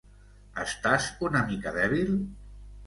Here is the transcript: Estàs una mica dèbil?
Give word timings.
Estàs 0.63 1.11
una 1.31 1.45
mica 1.53 1.77
dèbil? 1.81 2.15